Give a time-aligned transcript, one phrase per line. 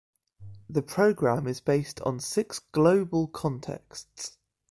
[0.67, 4.39] The program is based on six Global contexts.